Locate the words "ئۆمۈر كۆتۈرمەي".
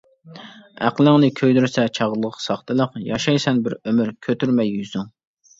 3.83-4.75